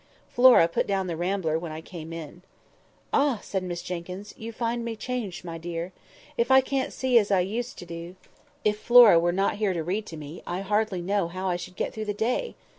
[0.29, 2.41] Flora put down the Rambler when I came in.
[3.13, 5.93] "Ah!" said Miss Jenkyns, "you find me changed, my dear.
[6.49, 8.15] I can't see as I used to do.
[8.65, 11.75] If Flora were not here to read to me, I hardly know how I should
[11.75, 12.55] get through the day.